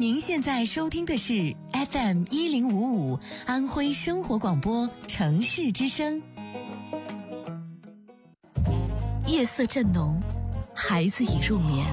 [0.00, 6.22] 您现在收听的是 FM 一零五五安徽生活广播城市之声。
[9.26, 10.22] 夜色正浓，
[10.74, 11.86] 孩子已入眠，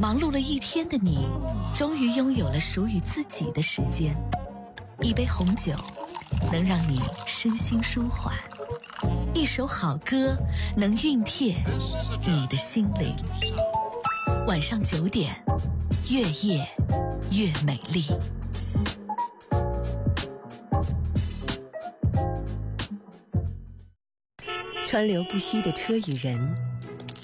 [0.00, 1.26] 忙碌了一天的你，
[1.74, 4.16] 终于拥有了属于自己的时间。
[5.00, 5.74] 一杯红酒，
[6.52, 8.36] 能让你身心舒缓；
[9.34, 10.38] 一首好歌，
[10.76, 11.56] 能熨帖
[12.24, 13.16] 你的心灵。
[14.46, 15.42] 晚上九点，
[16.08, 16.68] 越夜
[17.32, 18.04] 越美丽。
[24.86, 26.56] 川流不息的车与人，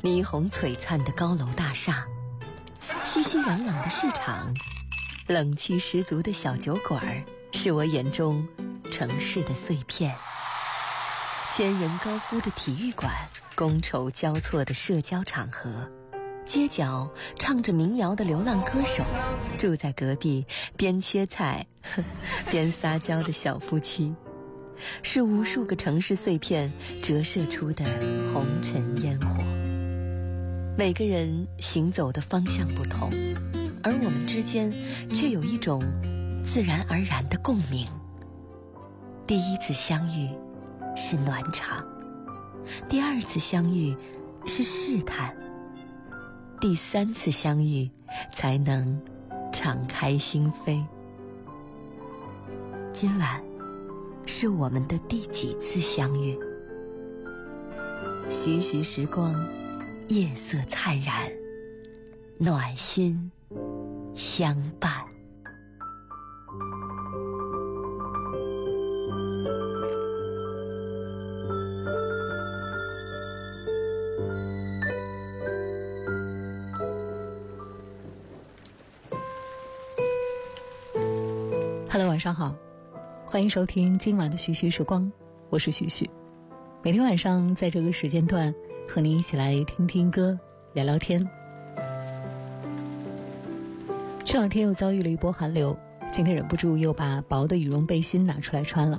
[0.03, 2.07] 霓虹璀璨的高楼大厦，
[3.05, 4.53] 熙熙攘攘的市场，
[5.29, 8.49] 冷气十足的小酒馆，是我眼中
[8.91, 10.17] 城市的碎片。
[11.55, 15.93] 千人高呼的体育馆，觥筹交错的社交场合。
[16.45, 19.05] 街角唱着民谣的流浪歌手，
[19.59, 21.67] 住在隔壁边切菜
[22.51, 24.15] 边撒娇的小夫妻，
[25.03, 27.84] 是无数个城市碎片折射出的
[28.33, 29.43] 红尘烟火。
[30.77, 33.11] 每个人行走的方向不同，
[33.83, 34.73] 而我们之间
[35.09, 35.83] 却有一种
[36.45, 37.87] 自然而然的共鸣。
[39.27, 40.31] 第一次相遇
[40.97, 41.87] 是暖场，
[42.89, 43.97] 第二次相遇
[44.47, 45.37] 是试探。
[46.63, 47.91] 第三次相遇，
[48.33, 49.03] 才能
[49.53, 50.85] 敞开心扉。
[52.93, 53.43] 今晚
[54.29, 56.39] 是我们的第几次相遇？
[58.31, 59.49] 徐徐时光，
[60.07, 61.33] 夜色灿然，
[62.39, 63.33] 暖心
[64.15, 65.12] 相伴。
[81.92, 82.56] Hello，晚上好，
[83.26, 85.12] 欢迎收听今晚的徐徐时光，
[85.50, 86.08] 我是徐徐。
[86.82, 88.54] 每天晚上在这个时间段
[88.88, 90.38] 和你一起来听听歌，
[90.72, 91.28] 聊聊天。
[94.25, 95.76] 这两天又遭遇了一波寒流，
[96.10, 98.98] 今天忍不住又把薄的羽绒背心拿出来穿了。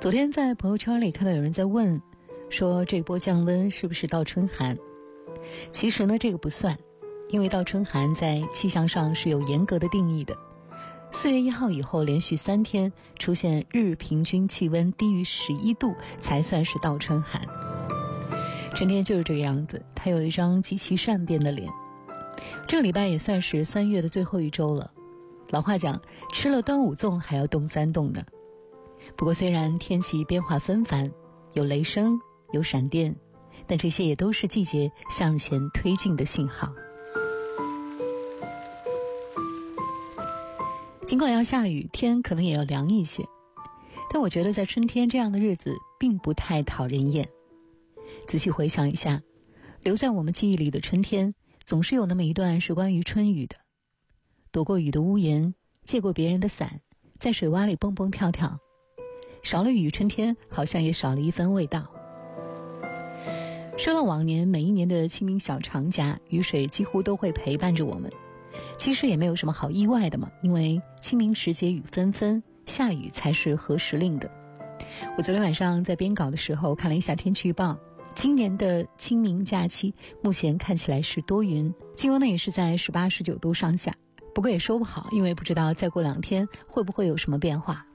[0.00, 2.00] 昨天在朋友圈里看到有人在问，
[2.48, 4.78] 说这波降温是不是倒春寒？
[5.72, 6.78] 其实呢，这个不算，
[7.28, 10.38] 因为倒春寒在气象上是有严格的定义的。
[11.18, 17.48] 四月一号以后，连续三天出现日平均气温低于十一度，才算是倒春寒。
[18.74, 21.72] 春天就是这个样子，它有一张极其善变的脸。
[22.68, 24.92] 这个礼拜也算是三月的最后一周了。
[25.48, 26.02] 老话讲，
[26.34, 28.24] 吃了端午粽还要冻三冻呢。
[29.16, 31.12] 不过虽然天气变化纷繁，
[31.54, 32.20] 有雷声，
[32.52, 33.16] 有闪电，
[33.66, 36.74] 但这些也都是季节向前推进的信号。
[41.06, 43.26] 尽管要下雨，天可能也要凉一些，
[44.10, 47.28] 但我觉得在春天这样的日子并不太讨人厌。
[48.26, 49.22] 仔细回想一下，
[49.84, 53.54] 留在我们记忆里的春天，总是有那么一段是关于春雨的。
[54.50, 56.80] 躲过雨的屋檐，借过别人的伞，
[57.20, 58.58] 在水洼里蹦蹦跳跳。
[59.42, 61.86] 少了雨，春天好像也少了一分味道。
[63.78, 68.10] 说到往年每一年的清明小长假，雨水几乎都会陪伴着我们。
[68.78, 74.30] 其实也没有什么好意外的嘛，因为清明时节雨纷纷，下雨才是合时令的。
[75.16, 77.78] 我昨天晚上在编稿的时候看了一下天气预报，
[78.14, 83.94] 今年的清明假期目前看起来是多云，气温呢也是在十八十九度上下。
[84.34, 87.86] 不过也说不好，因为不知道再过两天会不会有什么变化。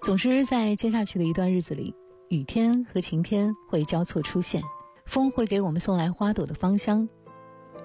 [0.00, 1.94] 总之，在接下去的一段日子里，
[2.28, 4.62] 雨天和晴天会交错出现，
[5.04, 7.08] 风会给我们送来花朵的芳香。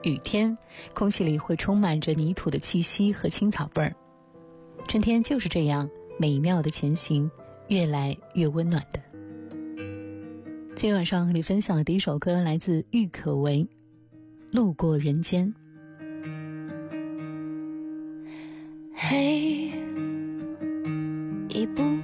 [0.08, 0.58] 雨天，
[0.94, 3.96] 空气里会充满着泥土的气息和青草味儿。
[4.88, 7.30] 春天就是这样美妙的前行，
[7.68, 9.02] 越来越温暖的。
[10.76, 13.68] 今天晚上和你分享的第一首歌来自郁可唯，
[14.56, 15.54] 《路过人间》。
[18.94, 19.72] 嘿，
[21.50, 21.97] 意不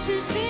[0.00, 0.49] 是谁？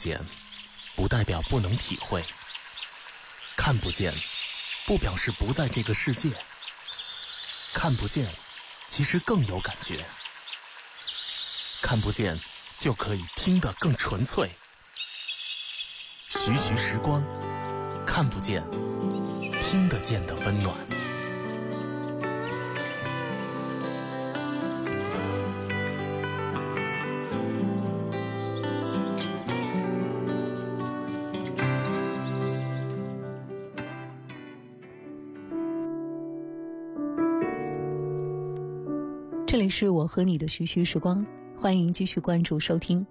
[0.00, 0.26] 见，
[0.96, 2.24] 不代表不能体会，
[3.56, 4.14] 看不见，
[4.86, 6.30] 不表示不在这个世界。
[7.74, 8.34] 看不见，
[8.88, 10.06] 其实更有感觉。
[11.82, 12.40] 看不见，
[12.78, 14.56] 就可以听得更纯粹。
[16.30, 17.22] 徐徐时光，
[18.06, 18.62] 看不见，
[19.60, 20.99] 听得见的温暖。
[39.80, 41.24] 是我和你的徐徐时光，
[41.56, 43.06] 欢迎继续关注收听。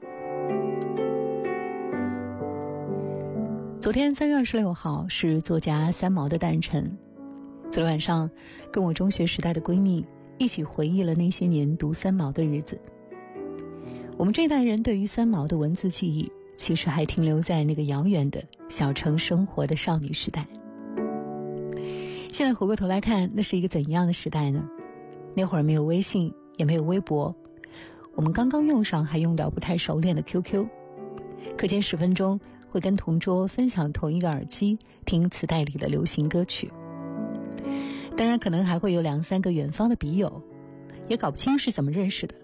[3.82, 7.00] 昨天三月二十六号是作家三毛的诞辰，
[7.72, 8.30] 昨天晚上
[8.72, 10.06] 跟我中学时代的闺蜜
[10.38, 12.80] 一起回忆了那些年读三毛的日子。
[14.18, 20.46] 我们这代人对于三毛的文字记忆，其实还停留在那个遥远的小城生活的少女时代。
[22.30, 24.70] 现在回过头来看，那是一个怎样的时代呢？
[25.36, 27.38] 那会儿没有微信，也没有微博，
[28.16, 30.68] 我们刚刚用上还用到不太熟练的 QQ，
[31.58, 36.70] 课间十分钟会跟同桌分享同一个耳机，听磁带里的流行歌曲。
[38.18, 40.44] 当然，可能还会有两三个远方的笔友，
[41.08, 42.36] 也搞不清是怎么认识的，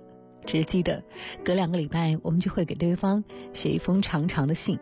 [0.46, 1.04] 只记得
[1.44, 4.80] 隔两个礼拜我们就会给对方写一封长长的信。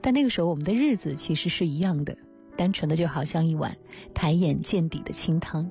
[0.00, 2.16] 但那个时候我们的日子其实是一样的，
[2.56, 3.76] 单纯的就好像一碗
[4.14, 5.68] 抬眼见底的清汤。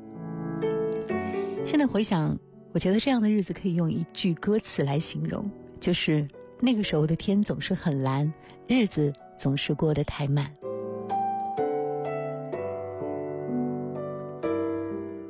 [1.66, 2.40] 现在回想，
[2.74, 6.28] 我觉得这样的日子可以用一句歌词来形容，就是
[6.60, 8.34] 那个时候的天总是很蓝，
[8.68, 10.52] 日子总是过得太慢。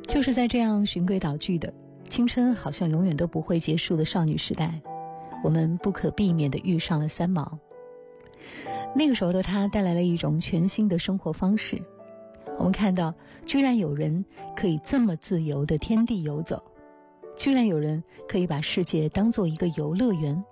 [0.07, 1.73] 就是在这样循规蹈矩的
[2.09, 4.81] 青春好像永远都不会结束的少女时代，
[5.43, 7.59] 我们不可避免的遇上了三毛。
[8.95, 11.83] 那个时候的他带来了一种全新的生活方式。
[12.57, 13.13] 我们看到，
[13.45, 16.63] 居然有人可以这么自由的天地游走，
[17.35, 20.43] 居然有人可以把世界当做一个游乐园，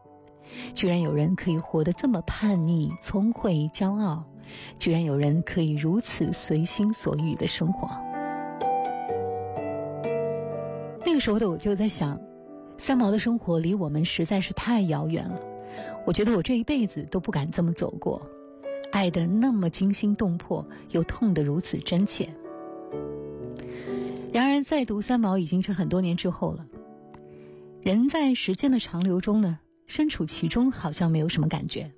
[0.74, 4.26] 居然有人可以活得这么叛逆、聪慧、骄傲，
[4.80, 7.90] 居然有人可以如此随心所欲的生活。
[11.06, 12.20] 那个时候的我就在想，
[12.78, 15.40] 三毛的生活离我们实在是太遥远了。
[16.06, 18.30] 我觉得我这一辈子都不敢这么走过，
[18.92, 22.36] 爱的那么惊心动魄，又痛得如此真切。
[24.34, 26.66] 然而再读三毛已经是很多年之后了，
[27.82, 31.92] 人在时间的长流中呢，身处其中好像没有什么感觉，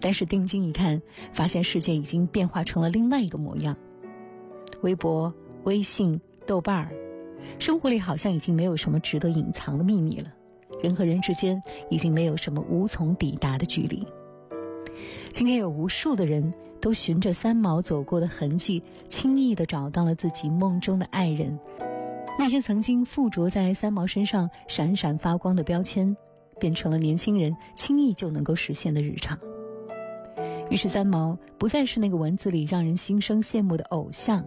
[0.00, 1.02] 但是定睛一看，
[1.32, 3.76] 发现世界已经变化成了另外一个模样。
[4.82, 6.92] 微博、微信、豆瓣儿，
[7.58, 10.32] 生活里好像已经没有什么值得隐藏的秘密了。
[10.82, 14.06] 人和人之间已经没有什么无从抵达的距离。
[15.32, 21.58] 今天有无数的人都循着三毛走过的痕迹，轻易的找到了自己梦中的爱人。
[22.38, 26.16] 那些曾经附着在三毛身上闪闪发光的标签，
[26.60, 29.38] 变成了年轻人轻易就能够实现的日常。
[30.70, 34.46] 于是三毛不再是那个文字里让人心生羡慕的偶像，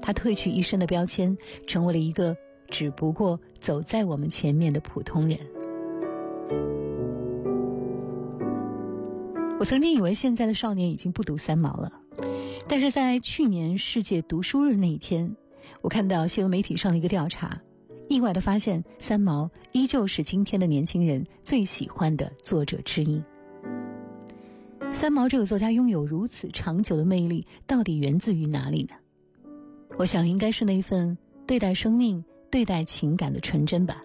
[0.00, 2.36] 他褪去一身的标签，成为了一个。
[2.68, 5.38] 只不过走在我们前面的普通人。
[9.58, 11.92] 我曾经以为现在的少年已经不读三毛了，
[12.68, 15.34] 但是在去年世界读书日那一天，
[15.80, 17.62] 我看到新闻媒体上的一个调查，
[18.08, 23.22] 意外的发现三毛依旧是今天的年轻人最喜欢的作者之一。
[24.92, 28.94] 三毛这个作家拥有如此长久的魅力，到底源自于哪里呢？
[29.98, 32.24] 我想应该是那份对待生命。
[32.48, 34.04] 对待情感的纯真吧，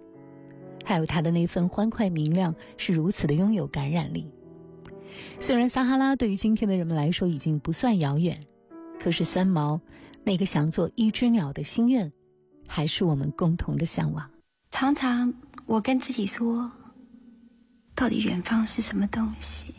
[0.84, 4.31] 还有他的那份欢快明亮，是如此的拥有感染力。
[5.39, 8.45] 虽然撒哈拉对于今天的人们来说已经不算遥远，
[8.99, 9.81] 可是三毛
[10.23, 12.11] 那个想做一只鸟的心愿，
[12.67, 14.29] 还是我们共同的向往。
[14.69, 15.33] 常常
[15.65, 16.71] 我跟自己说，
[17.95, 19.75] 到底远方是什么东西？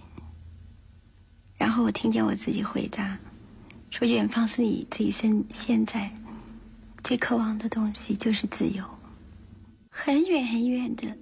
[1.56, 3.18] 然后我听见我自己回答，
[3.90, 6.12] 说远方是你自己身现在。
[7.02, 8.84] 最渴望的东西就是自由，
[9.90, 11.16] 很远很远的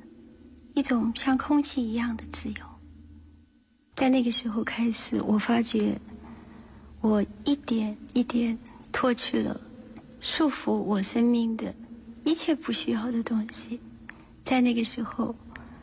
[0.75, 2.70] 一种像空气一样的自由。
[4.01, 6.01] 在那个时候开始，我发觉
[7.03, 8.59] 我一点一点
[8.93, 9.61] 脱去了
[10.23, 11.75] 束缚我生命的
[12.25, 13.79] 一切不需要的东西。
[14.43, 15.35] 在那个时候，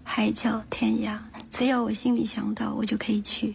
[0.03, 1.19] 海角天涯，
[1.51, 3.53] 只要我心里想到，我就可以去。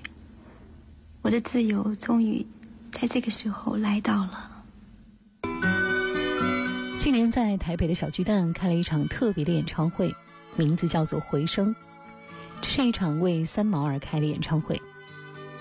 [1.22, 2.46] 我的自由终于
[2.92, 4.62] 在这个时候来到了。
[7.00, 10.14] 去年在台北的小巨蛋开了一场特别的演唱会，
[10.54, 11.74] 名字叫做《回声》。
[12.74, 14.80] 是一场为三毛而开的演唱会。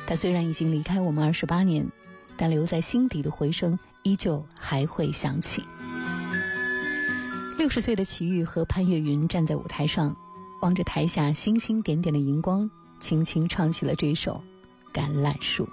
[0.08, 1.92] 他虽然已经离开我们二十八年，
[2.38, 5.62] 但留在心底的回声依旧还会响起。
[7.58, 10.16] 六十岁的齐豫和潘越云站在舞台上，
[10.62, 14.42] 望着台下星星点点的荧光，轻轻唱起了这首
[14.98, 15.66] 《橄榄树》。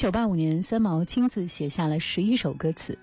[0.00, 2.98] 九八五年，三毛亲自写下了十一首歌词，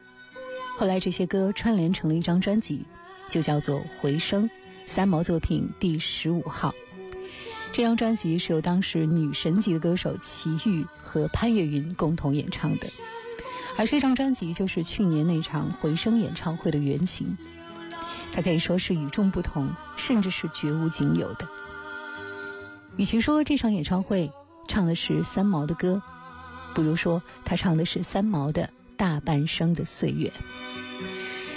[0.79, 2.87] 后来这些歌串联成了一张专辑，
[3.29, 4.49] 就叫做《回声》，
[4.87, 6.73] 三毛作品第十五号。
[7.71, 12.87] 这张专辑是由当时女神级的歌手齐豫和潘越云共同演唱的，
[13.77, 17.37] 而这张专辑就是去年那场回声演唱会的原型。
[18.33, 21.47] 它可以说是与众不同，甚至是绝无仅有的。
[22.95, 24.31] 与其说这场演唱会
[24.67, 26.01] 唱的是三毛的歌，
[26.77, 30.31] 不如说他唱的是三毛的大半生的岁月。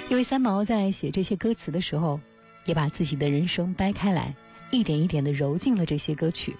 [0.08, 2.20] 因为三毛在写这些歌词的时候，
[2.64, 4.34] 也把自己的人生掰开来。
[4.70, 6.56] 一点一点的揉进了这些歌曲，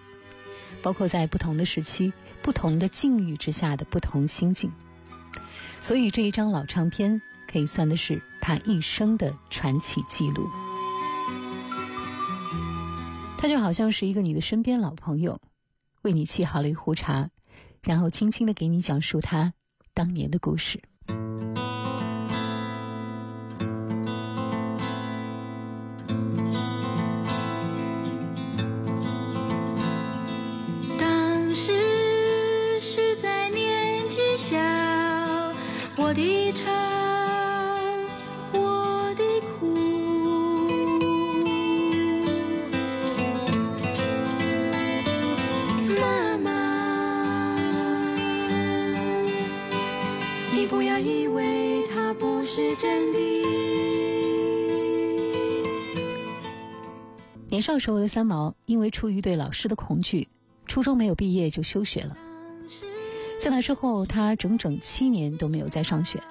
[0.83, 2.13] 包括在不同的时期、
[2.43, 4.73] 不同的境遇之下的不同心境，
[5.81, 10.51] 所以这一张老唱片可以算的是他一生的传奇记录。
[13.39, 15.41] 他就好像是一个你的身边老朋友，
[16.03, 17.31] 为你沏好了一壶茶，
[17.83, 19.55] 然后轻轻的给你讲述他
[19.95, 20.83] 当年的故事。
[57.61, 60.29] 年少时候的三毛，因为出于对老师的恐惧，
[60.65, 62.17] 初中没有毕业就休学了。
[63.39, 66.23] 在那之后，他整整七年都没有再上学。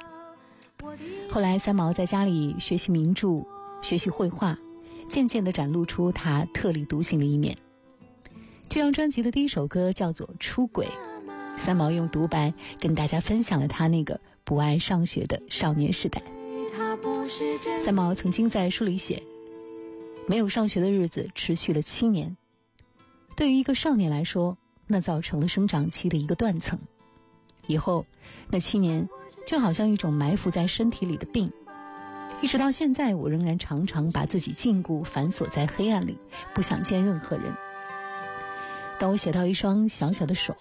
[1.29, 3.45] 后来，三毛在家里学习名著，
[3.83, 4.57] 学习绘画，
[5.07, 7.59] 渐渐的展露出他特立独行的一面。
[8.67, 10.87] 这张专辑的第一首歌叫做《出轨》，
[11.59, 16.23] 三毛用独白跟大家分享了他那个不爱上学的少年时代。
[17.85, 19.21] 三毛曾经在书里写，
[20.29, 22.37] 没有上学的日子持续了七年，
[23.35, 26.81] 对于一个少年来说，那造成了生长期的一个断层。
[27.65, 28.05] 以后
[28.51, 29.09] 那七年
[29.47, 31.51] 就好像一种埋伏在身体里的病，
[32.43, 36.19] 一直到现在，我仍然常常把自己禁锢反锁在黑暗里，
[36.53, 37.55] 不想见任何人。
[38.99, 40.55] 当我写到一双小小的手，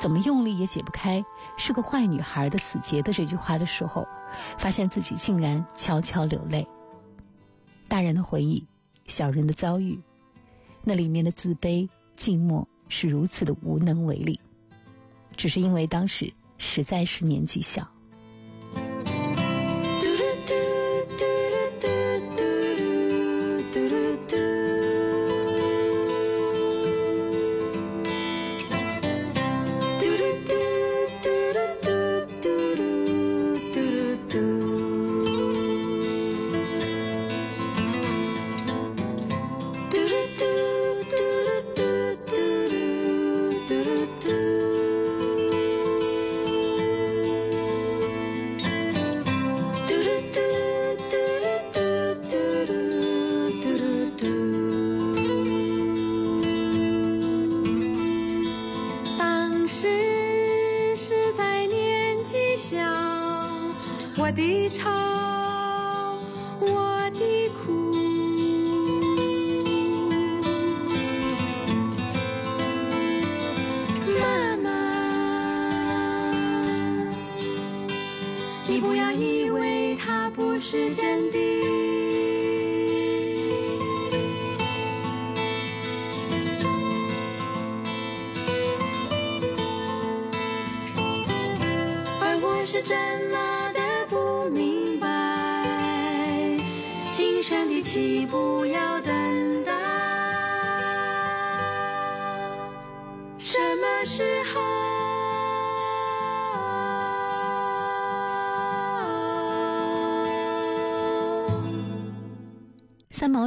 [0.00, 1.26] 怎么用力也解不开
[1.58, 4.08] “是个坏女孩的死结”的这句话的时候，
[4.56, 6.66] 发现自己竟然悄悄流泪。
[7.86, 8.66] 大人的回忆，
[9.06, 10.00] 小人的遭遇，
[10.82, 14.40] 那里面的自卑、寂寞是如此的无能为力。
[15.36, 17.93] 只是因为当时实在是年纪小。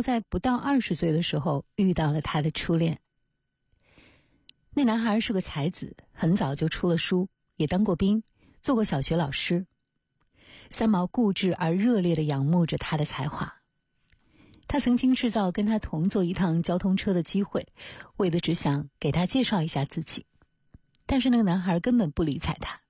[0.02, 3.00] 在不到二十岁的时候遇到了他的初恋。
[4.74, 8.24] 那男孩是个才子，很早就出了书，也当过兵，
[8.62, 9.66] 做过小学老师。
[10.70, 13.56] 三毛固执而热烈的仰慕着他的才华。
[14.68, 17.68] 他曾经制造跟他同坐一趟交通车的机会，
[18.18, 20.26] 为的只想给他介绍一下自己。
[21.06, 22.82] 但是那个男孩根本不理睬他。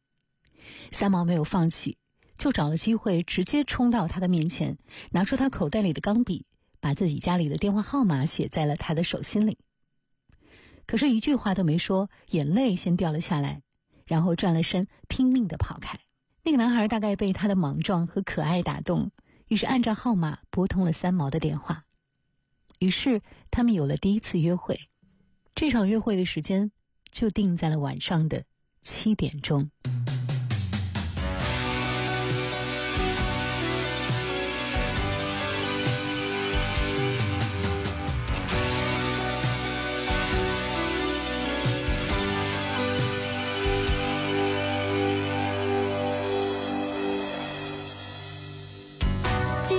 [0.92, 1.98] 三毛没有放弃，
[2.38, 4.80] 就找了机会直接冲到他的面前，
[5.12, 6.46] 拿出他口袋里的钢笔。
[6.80, 9.58] 把自己家里的电话号码写在了他的手心里，
[10.86, 13.62] 可是，一句话都没说，眼泪先掉了下来，
[14.06, 16.00] 然后转了身，拼命的跑开。
[16.44, 19.12] 那个男孩大概被他的莽撞和可爱打动，
[19.48, 21.84] 于是按照号码拨通了三毛的电话。
[22.80, 24.80] 于是他们有了第一次约会。
[25.56, 26.72] 这场约会的时间
[27.12, 28.46] 就定在了晚上的
[28.82, 29.72] 七点钟。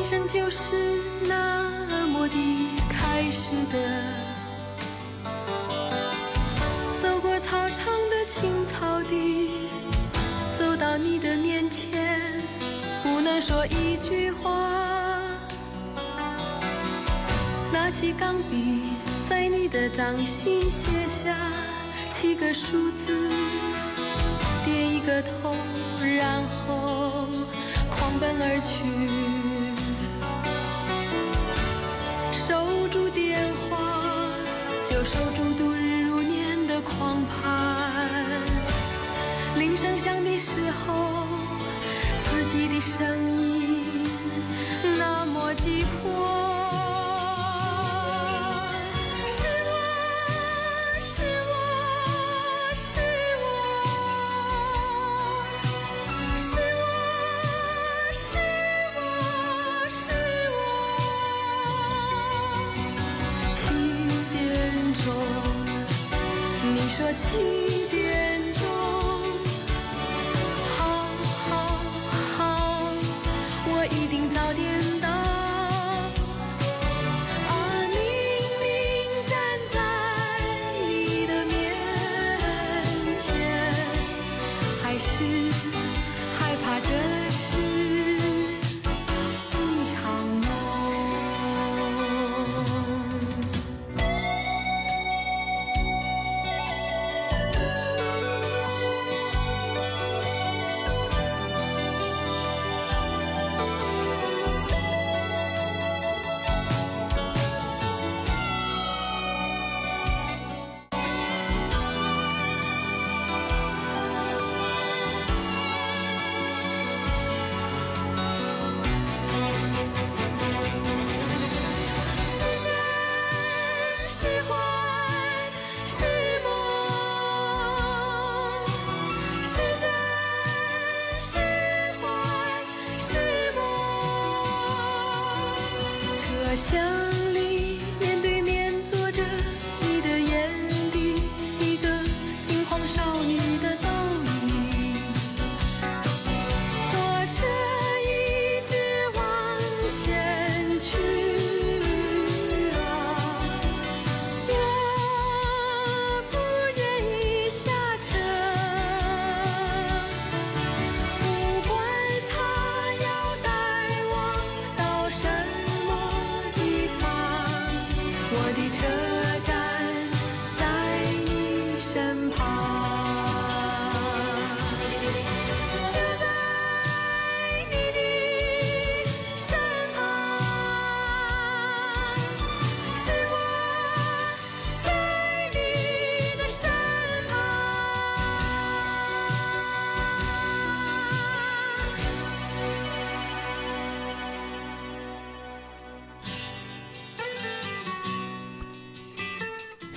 [0.09, 0.75] 生就是
[1.27, 2.35] 那么的
[2.89, 3.79] 开始的，
[7.03, 9.51] 走过操场的青草地，
[10.59, 12.41] 走到你的面前，
[13.03, 14.51] 不能说一句话，
[17.71, 18.85] 拿起钢笔，
[19.29, 21.37] 在你的掌心写下
[22.11, 23.31] 七个数字，
[24.65, 25.55] 点一个头，
[26.17, 27.29] 然后
[27.91, 29.38] 狂奔而去。
[33.19, 34.31] 守住电话，
[34.89, 38.15] 就守住度日如年的狂盼。
[39.57, 41.27] 铃声响的时候，
[42.31, 44.07] 自己的声音
[44.99, 46.48] 那么急迫。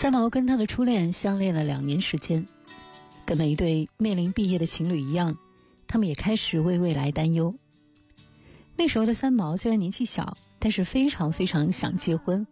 [0.02, 2.48] 三毛跟他的初恋相恋了两年时间，
[3.24, 5.38] 跟每一对面临毕业的情侣一样，
[5.86, 7.54] 他们也开始为未来担忧。
[8.76, 12.48] 那时候的三毛虽然年纪小，但是非常非常想结婚。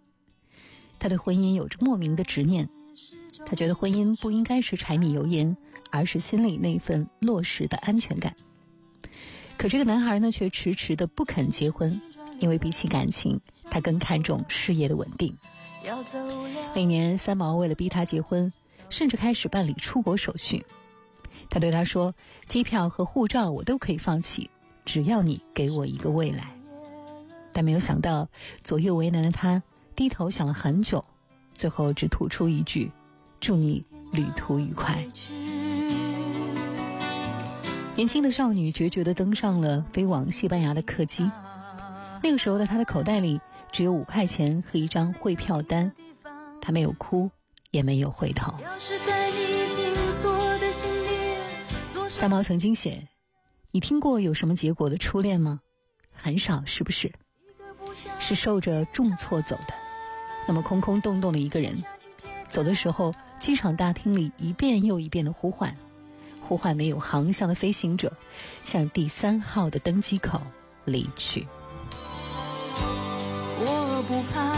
[1.00, 2.70] 他对婚姻有着莫名的执念，
[3.48, 5.58] 他觉得婚姻不应该是柴米油盐，
[5.90, 8.36] 而是心里那份落实的安全感。
[9.58, 12.00] 可这个男孩呢，却迟迟的不肯结婚，
[12.40, 15.36] 因为比起感情，他更看重事业的稳定。
[16.76, 18.52] 那年，三毛为了逼他结婚，
[18.90, 20.66] 甚至开始办理出国手续。
[21.50, 22.14] 他对他说
[22.48, 24.50] ：“机票和护照我都可以放弃，
[24.86, 26.56] 只要你给我一个未来。”
[27.54, 28.28] 但没有想到，
[28.64, 29.64] 左右为难的他
[29.96, 31.06] 低头想了很久，
[31.56, 32.92] 最后只吐出一句
[33.40, 35.08] ：“祝你旅途愉快。”
[37.96, 41.32] 年轻的少女决绝的登上了飞往西班牙的客机。
[42.22, 43.42] 那个时候的她的口袋里。
[43.72, 45.94] 只有五块钱和一张汇票单，
[46.62, 47.32] 他没有哭，
[47.72, 48.56] 也没有回头。
[52.10, 53.08] 三毛曾经写
[53.72, 55.62] ：“你听过有什么结果的初恋吗？
[56.12, 57.14] 很少，是不是？
[58.20, 59.74] 是受着重挫走的。
[60.48, 61.84] 那么空空洞洞的一个人，
[62.50, 65.78] 走的时候，机场大厅里一遍又一遍的呼唤，
[66.42, 68.18] 呼唤没有航向的飞行者，
[68.64, 70.42] 向第三号的登机口
[70.86, 71.48] 离去。
[74.00, 74.56] 我不怕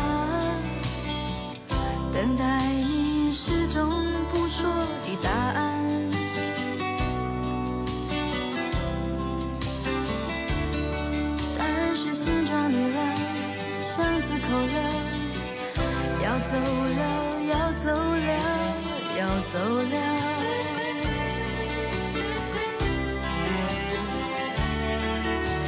[2.13, 3.89] 等待你始终
[4.32, 4.69] 不说
[5.04, 5.82] 的答案。”
[12.13, 12.99] 心装离了，
[13.82, 14.75] 巷子口了，
[16.23, 17.01] 要走了，
[17.49, 18.30] 要走了，
[19.17, 19.95] 要走了。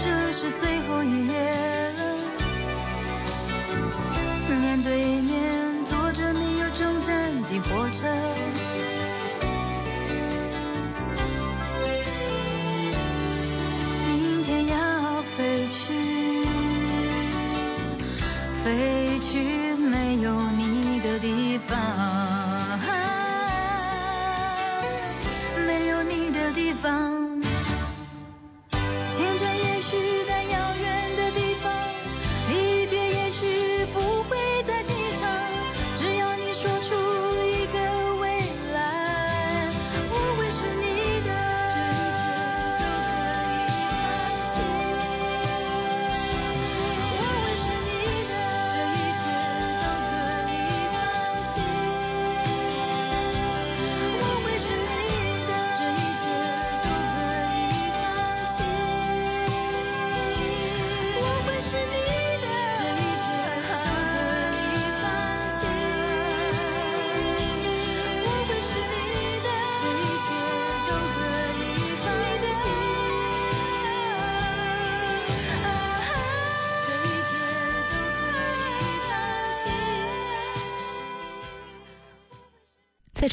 [0.04, 1.34] 这是最后一页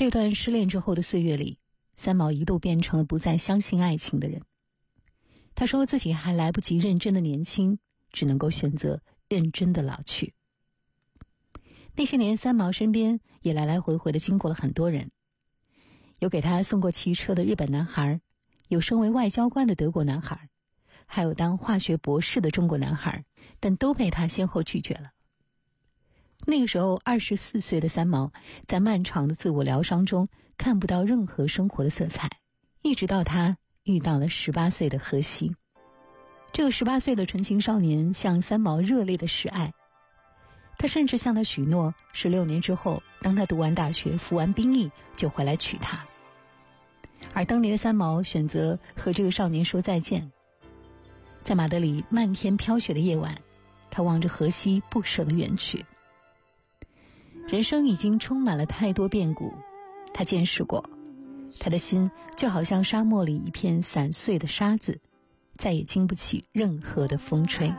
[0.01, 1.59] 这段失恋之后的岁月里，
[1.95, 4.41] 三毛一度变成了不再相信爱情的人。
[5.55, 7.79] 他说自己还来不及认真的年轻，
[8.11, 10.33] 只能够选择认真的老去。
[11.95, 15.11] 那些年，三毛身边也来来回回的经过了很多人，
[16.19, 18.23] 有给他送过汽车的日本男孩，
[18.69, 20.49] 有身为外交官的德国男孩，
[21.05, 23.27] 还有当化学博士的中国男孩，
[23.61, 25.11] 但都被他先后拒绝了。
[26.47, 28.33] 那个时候，二十四岁的三毛
[28.67, 32.31] 在漫长的自我疗伤中看不到任何生活的色彩，
[32.83, 35.55] 一直到他遇到了十八岁的荷西。
[36.53, 39.73] 这个十八岁的纯情少年向三毛热烈的示爱，
[40.79, 46.07] 他甚至向他许诺，十六年之后，当他读完大学、服完兵役，就回来娶她。
[47.35, 50.33] 而当年的三毛选择和这个少年说再见，
[51.45, 53.43] 在马德里漫天飘雪的夜晚，
[53.91, 55.85] 他望着荷西，不舍的远去。
[57.49, 59.55] 人生已经充满了太多变故，
[60.15, 60.89] 他见识过，
[61.59, 65.01] 他的心就好像沙漠里一片散碎的沙子，
[65.57, 67.73] 再也经不起任何的风吹。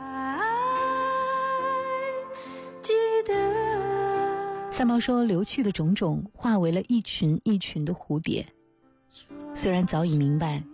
[4.70, 8.46] 三毛说：“流去的种种化为了一群一群的蝴蝶。
[9.54, 10.64] 虽然早已明白，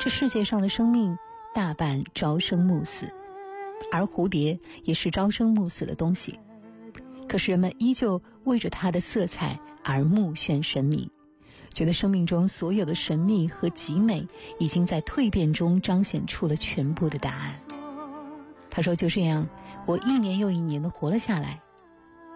[0.00, 1.16] 这世界上的生命
[1.54, 3.12] 大半朝生暮死，
[3.92, 6.40] 而蝴蝶也是朝生暮死的东西。”
[7.28, 11.10] 可是人们依旧为着它的色彩而目眩神迷，
[11.72, 14.28] 觉得生命中所有的神秘和极美
[14.58, 17.54] 已经在蜕变中彰显出了全部的答案。
[18.70, 19.48] 他说：“就这样，
[19.86, 21.60] 我一年又一年的活了下来，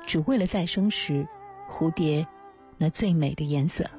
[0.06, 1.26] 只为了再生时
[1.70, 2.26] 蝴蝶
[2.76, 3.90] 那最美的颜色。”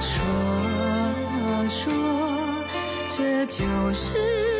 [0.00, 1.92] 说说，
[3.16, 4.55] 这就是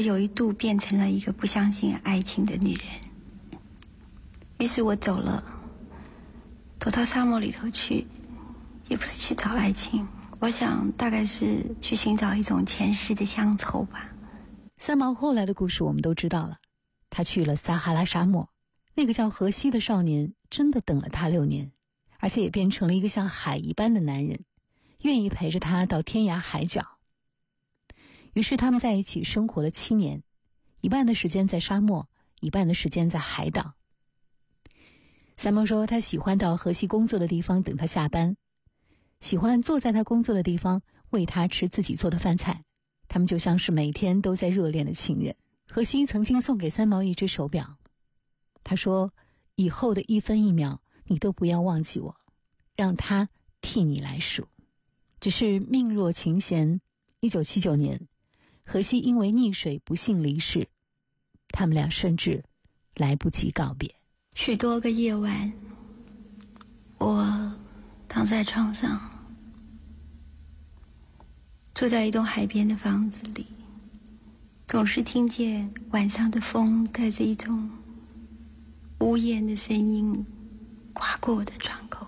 [0.00, 3.60] 有一度变成了一个不相信爱情的女人，
[4.58, 5.44] 于是我走了，
[6.78, 8.06] 走到沙漠里头去，
[8.88, 10.08] 也不是去找爱情，
[10.38, 14.12] 我想大概是去寻找一种前世的乡愁吧。
[14.76, 16.58] 三毛后来的故事我们都知道了，
[17.10, 18.50] 他去了撒哈拉沙漠，
[18.94, 21.72] 那个叫荷西的少年真的等了他六年，
[22.18, 24.44] 而且也变成了一个像海一般的男人，
[25.00, 26.86] 愿意陪着他到天涯海角。
[28.32, 30.22] 于是他们在一起生活了七年，
[30.80, 32.08] 一半的时间在沙漠，
[32.40, 33.74] 一半的时间在海岛。
[35.36, 38.36] 三毛说，他喜欢到荷西工作的地方等他下班，
[39.20, 42.62] 喜欢坐在他工作的地方喂他吃自己做的饭菜。
[43.08, 45.34] 他们就像是每天都在热恋的情人。
[45.68, 47.76] 荷西曾经送给三毛一只手表，
[48.62, 49.12] 他说
[49.56, 52.16] ：“以后的一分一秒，你都不要忘记我，
[52.76, 53.28] 让他
[53.60, 54.46] 替你来数。”
[55.20, 56.80] 只是命若琴弦，
[57.18, 58.06] 一九七九年。
[58.72, 60.68] 荷西因为溺水不幸离世，
[61.48, 62.44] 他们俩甚至
[62.94, 63.96] 来不及告别。
[64.36, 65.52] 许多个夜晚，
[66.98, 67.52] 我
[68.06, 69.10] 躺在床上，
[71.74, 73.48] 住在一栋海边的房子里，
[74.68, 77.70] 总是听见晚上的风带着一种
[79.00, 80.24] 呜咽的声音
[80.92, 82.06] 刮过我的窗口。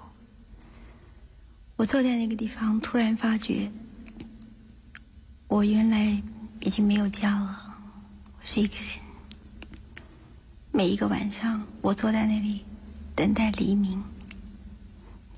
[1.75, 3.73] 我坐在那个地方，突然发觉，
[5.49, 6.23] 我原来。
[6.65, 7.75] 已经没有家了，
[8.41, 8.87] 我是一个人。
[10.71, 12.65] 每一个晚上，我坐在那里
[13.17, 14.05] 等待黎明。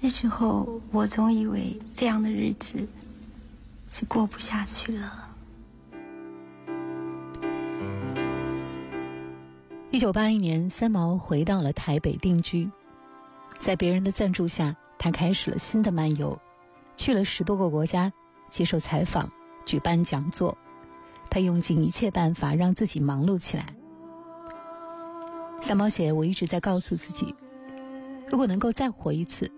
[0.01, 2.89] 那时候，我总以为这样的日子
[3.89, 5.31] 是过不下去了。
[9.91, 12.71] 一九八一年，三毛回到了台北定居，
[13.61, 16.39] 在别人的赞助下，他开始了新的漫游，
[16.97, 18.13] 去了十多个国家
[18.51, 19.33] 接受采访、
[19.65, 20.59] 举办讲座。
[21.31, 23.75] 他用尽一切办法让自己忙碌起来。
[25.63, 27.35] 三毛写：“我一直在告诉自己，
[28.29, 29.51] 如果能够再活一次，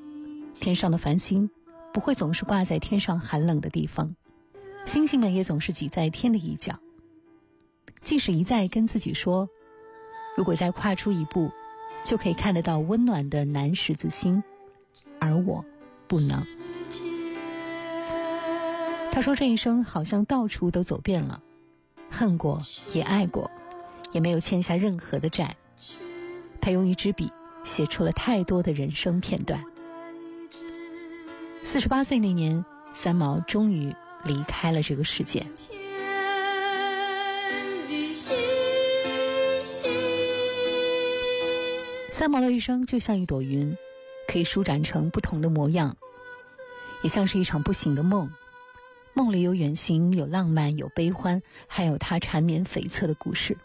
[0.55, 1.51] 天上的繁星
[1.93, 4.15] 不会总是挂在天上寒冷的地方，
[4.85, 6.79] 星星们也总是挤在天的一角。
[8.03, 9.49] 即使一再跟自己说，
[10.37, 11.51] 如果再跨出一步，
[12.05, 14.45] 就可以看得到温暖的南十字星，
[15.19, 15.65] 而我
[16.07, 16.47] 不能。”
[19.11, 21.43] 他说：“这一生好像到处都走遍了。”
[22.11, 23.51] 恨过，也爱过，
[24.13, 25.57] 也没有欠下任何的债。
[26.61, 27.31] 他用一支笔
[27.65, 29.63] 写出了太多的人生片段。
[31.65, 35.47] 四十八岁那年，三毛终于离开了这个世界。
[42.13, 43.77] 三毛的一生就像一朵云，
[44.27, 45.97] 可以舒展成不同的模样，
[47.03, 48.31] 也像是一场不醒的梦。
[49.17, 53.57] 梦里有远行，有浪漫，有悲欢，还有他缠绵悱恻的故事。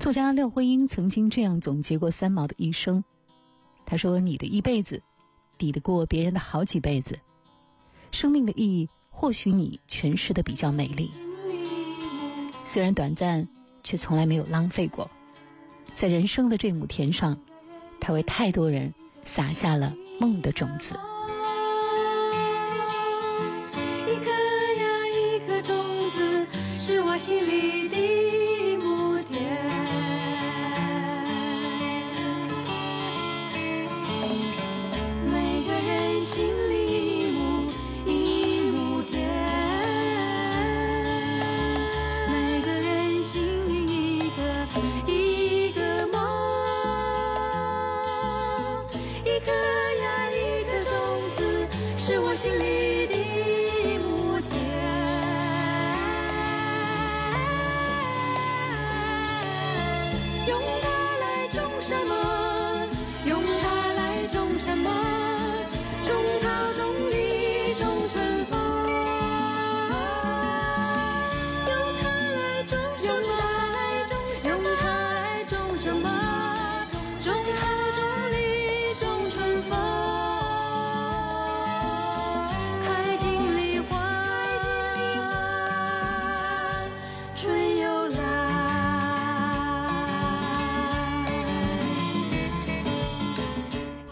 [0.00, 3.04] 作家廖慧英曾经这样总结过三毛的一生：
[3.86, 5.02] 他说，你的一辈子
[5.56, 7.20] 抵得过别人的好几辈子。
[8.10, 11.12] 生命的意义，或许你诠释的比较美丽，
[12.64, 13.46] 虽然短暂，
[13.84, 15.12] 却从来没有浪费过。
[15.94, 17.38] 在人生的这亩田上，
[18.00, 20.96] 他为太多人撒下了梦的种子。
[27.17, 28.06] 心里的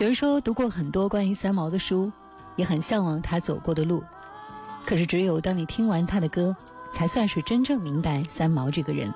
[0.06, 2.12] 有人说读过很多关于三毛的书，
[2.54, 4.04] 也很向往他走过的路。
[4.84, 6.54] 可是只有当你听完他的歌，
[6.92, 9.12] 才算是真正明白三毛这个人：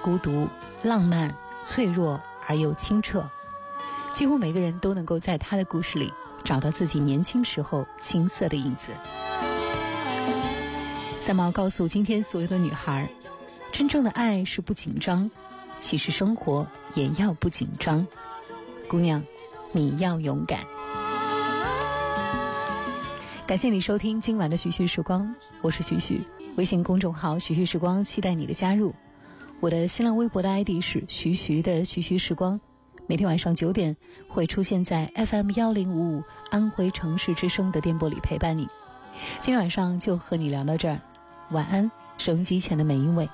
[0.00, 0.46] 孤独、
[0.84, 1.34] 浪漫、
[1.64, 3.30] 脆弱而又清澈。
[4.12, 6.12] 几乎每个人都能够在他的故事里
[6.44, 8.92] 找到自己年轻时候青涩的影子。
[11.20, 13.10] 三毛告诉今天所有的女孩：
[13.72, 15.32] 真正的爱是不紧张，
[15.80, 18.06] 其实生活也要不紧张，
[18.88, 19.24] 姑娘。
[19.72, 20.60] 你要勇敢。
[23.46, 26.22] 感谢你收听今晚的徐徐时光，我是徐徐，
[26.56, 28.94] 微信公众号徐徐时光，期待你的加入。
[29.60, 32.60] 我的新浪微博的 ID 是徐徐的徐徐时光，
[33.06, 33.96] 每天晚上九点
[34.28, 38.68] 会出现在 FM 幺零五五安徽城市之声的电波里陪伴你。
[39.38, 41.00] 今天晚上就和你聊到这儿，
[41.50, 43.28] 晚安，收音机前的每一位。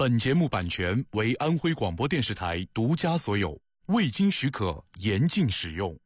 [0.00, 5.98] 本节目版权为安徽广播电视台独家所有，未经许可严禁使用。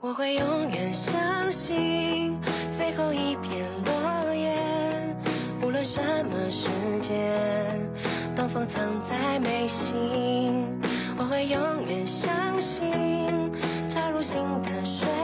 [0.00, 2.40] 我会永远相信
[2.76, 5.16] 最后一片落叶，
[5.62, 6.68] 无论什么时
[7.02, 7.88] 间，
[8.34, 10.87] 东风藏在眉心。
[11.48, 12.90] 永远相信，
[13.88, 15.17] 插入新的水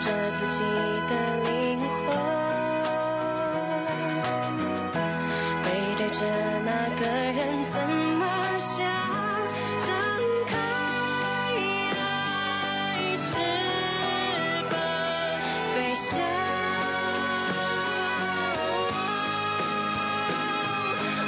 [0.00, 0.58] 着自己
[1.08, 1.12] 的
[1.44, 2.06] 灵魂，
[5.62, 5.66] 背
[5.98, 6.18] 对着
[6.64, 7.74] 那个人怎
[8.18, 8.22] 么
[8.58, 8.78] 想？
[9.80, 9.88] 张
[10.46, 10.52] 开
[13.18, 13.28] 翅
[14.70, 14.72] 膀
[15.74, 16.08] 飞翔。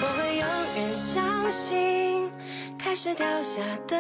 [0.00, 0.42] 我会永
[0.76, 2.32] 远相信，
[2.78, 3.96] 开始掉下的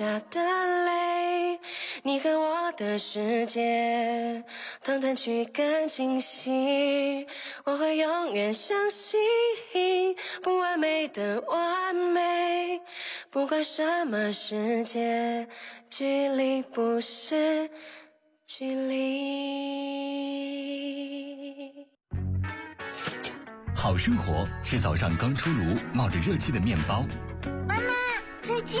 [0.00, 0.40] 下的
[0.86, 1.60] 泪，
[2.04, 4.44] 你和我的世界，
[4.82, 7.26] 同弹曲更清晰。
[7.66, 9.20] 我会永远相信
[10.42, 12.80] 不完美的完美，
[13.30, 15.48] 不管什么世界，
[15.90, 17.68] 距离不是
[18.46, 19.50] 距离。
[23.76, 27.04] 好生活是早上刚出炉冒着热气的面包。
[27.68, 27.92] 妈妈，
[28.40, 28.80] 再见。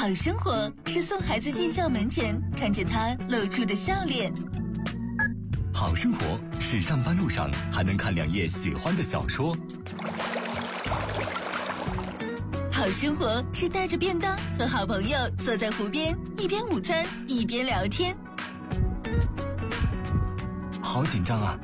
[0.00, 4.32] 好生活是送孩子进校门前，看见他露出的笑脸。
[5.74, 9.54] 好生活是上班路上还能看两页喜欢的小说。
[12.72, 18.16] 好生活是带着便当和好朋友坐在湖边，一边午餐一边聊天。
[20.82, 21.58] 好紧张啊！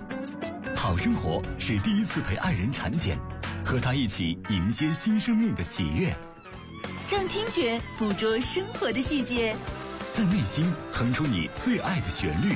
[0.77, 3.19] 好生活是第一次陪爱人产检，
[3.65, 6.15] 和他一起迎接新生命的喜悦。
[7.09, 9.55] 让听觉捕捉生活的细节，
[10.13, 12.53] 在内心哼出你最爱的旋律。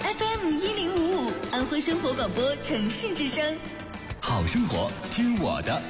[0.00, 3.56] FM 一零五五，安徽生活广播城市之声。
[4.18, 5.80] 好生活，听我的。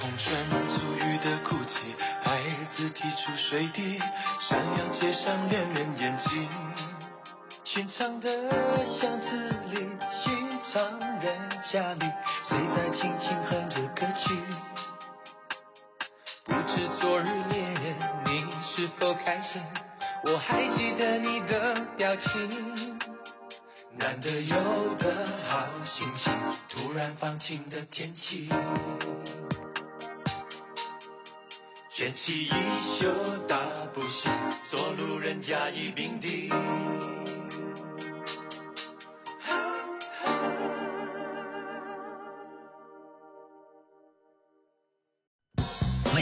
[0.00, 1.78] 虹悬足雨的哭泣，
[2.22, 2.40] 孩
[2.70, 4.00] 子踢出水滴，
[4.40, 6.48] 闪亮街上恋人眼睛。
[7.62, 8.50] 寻常的
[8.84, 9.76] 巷子里，
[10.10, 10.32] 寻
[10.62, 14.34] 常人家里，谁在轻轻哼着歌曲？
[16.44, 19.62] 不知昨日恋人你是否开心？
[20.24, 22.98] 我还记得你的表情。
[23.96, 25.14] 难得有的
[25.48, 26.32] 好心情，
[26.68, 28.48] 突然放晴的天气。
[32.04, 33.06] 掀起衣袖
[33.48, 33.56] 大
[33.94, 34.30] 步行，
[34.70, 36.50] 做路人甲乙丙丁。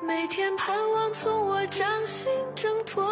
[0.00, 3.04] 每天盼望从我掌心挣脱，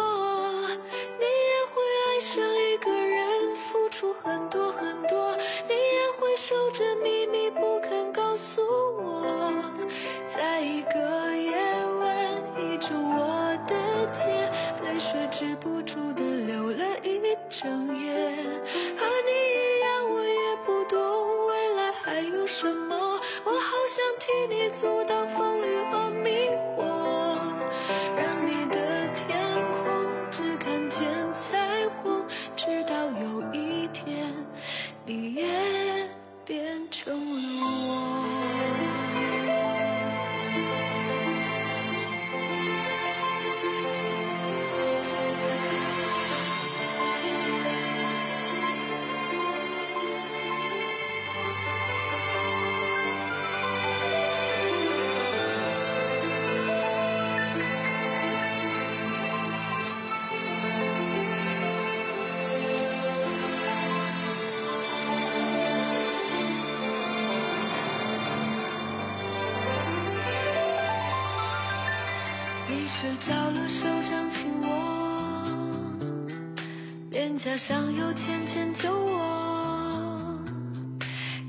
[78.13, 80.39] 浅浅酒窝。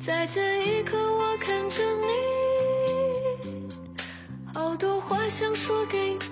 [0.01, 1.83] 在这一刻，我看着
[3.45, 3.69] 你，
[4.53, 6.24] 好多话想说给你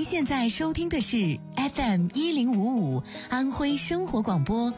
[0.00, 1.38] 您现在收听的是
[1.74, 4.72] FM 一零五五安徽生活广播。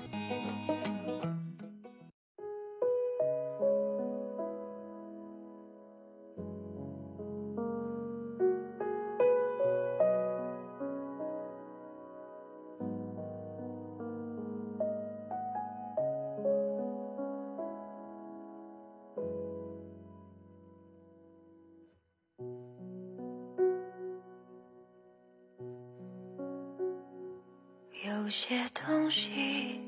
[28.22, 29.80] 有些东西，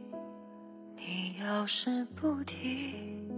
[0.97, 3.29] 你要是不提，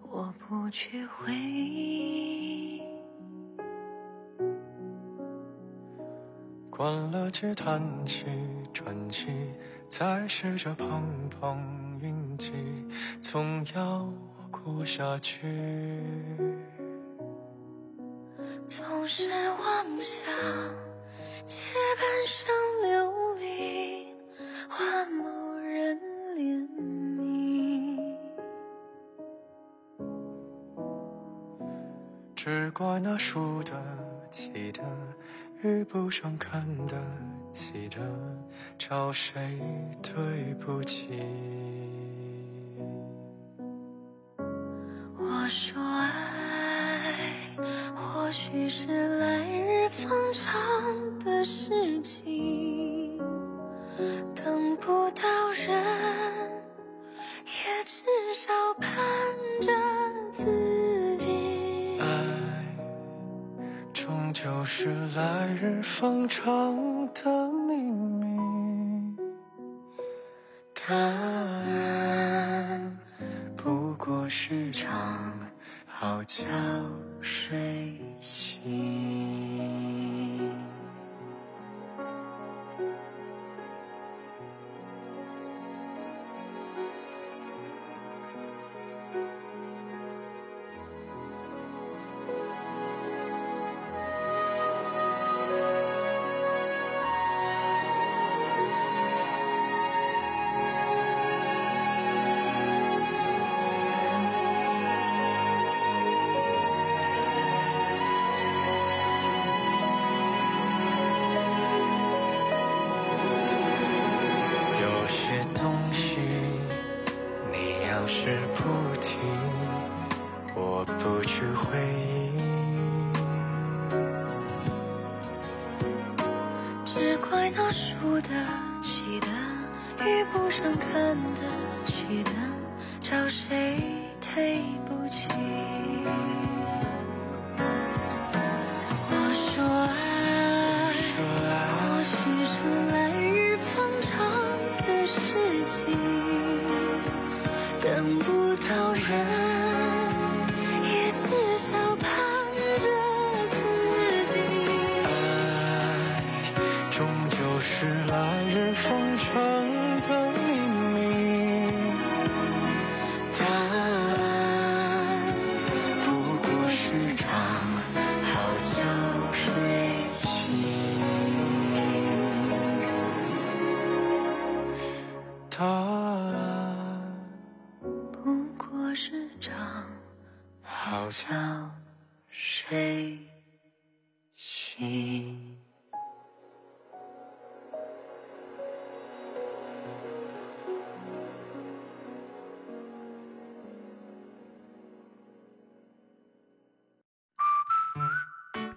[0.00, 2.80] 我不去回忆。
[6.70, 8.26] 关了机，叹息
[8.72, 9.26] 喘息，
[9.88, 12.52] 再试着碰碰运气，
[13.20, 14.08] 总要
[14.52, 16.00] 过下去。
[18.66, 20.81] 总是妄想。
[39.24, 39.40] 谁
[40.02, 41.06] 对不起
[45.16, 46.10] 我说爱
[47.94, 53.16] 或许是来日方长的事情
[54.34, 55.70] 等不到人
[57.46, 58.02] 也至
[58.34, 58.90] 少盼
[59.60, 59.72] 着
[60.32, 62.00] 自己。
[62.00, 62.06] 爱
[63.92, 67.01] 终究是来日方长。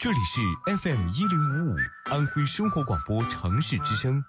[0.05, 4.23] 这里是 fm 一零五五安徽生活广播城市之声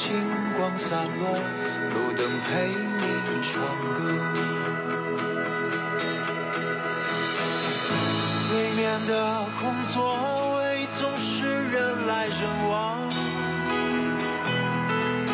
[0.00, 0.14] 星
[0.56, 3.60] 光洒落路灯陪你唱
[3.94, 3.98] 歌。
[8.48, 13.10] 对面的空座位总是人来人往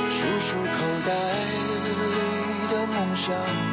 [0.09, 1.13] 数数口袋
[1.85, 3.64] 里的梦想。